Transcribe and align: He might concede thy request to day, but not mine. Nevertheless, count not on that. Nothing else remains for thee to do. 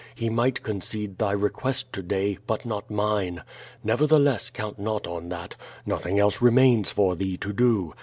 He 0.15 0.31
might 0.31 0.63
concede 0.63 1.19
thy 1.19 1.31
request 1.33 1.93
to 1.93 2.01
day, 2.01 2.39
but 2.47 2.65
not 2.65 2.89
mine. 2.89 3.43
Nevertheless, 3.83 4.49
count 4.49 4.79
not 4.79 5.05
on 5.05 5.29
that. 5.29 5.55
Nothing 5.85 6.17
else 6.17 6.41
remains 6.41 6.89
for 6.89 7.15
thee 7.15 7.37
to 7.37 7.53
do. 7.53 7.93